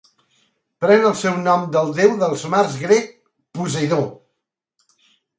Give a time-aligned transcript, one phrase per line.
[0.83, 3.11] Pren el seu nom del Déu dels mars grec,
[3.59, 4.09] Poseidon.